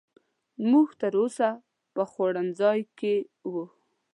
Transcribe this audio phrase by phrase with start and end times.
[0.71, 1.49] موږ تر اوسه
[1.93, 3.13] په خوړنځای کې
[3.51, 3.65] وو.